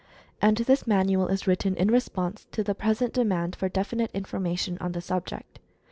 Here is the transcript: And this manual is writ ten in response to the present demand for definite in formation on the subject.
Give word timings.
And 0.41 0.57
this 0.57 0.87
manual 0.87 1.27
is 1.27 1.45
writ 1.45 1.59
ten 1.59 1.75
in 1.75 1.89
response 1.89 2.47
to 2.53 2.63
the 2.63 2.73
present 2.73 3.13
demand 3.13 3.55
for 3.55 3.69
definite 3.69 4.09
in 4.15 4.25
formation 4.25 4.79
on 4.81 4.93
the 4.93 4.99
subject. 5.01 5.59